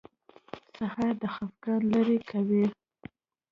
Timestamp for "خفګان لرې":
1.35-2.17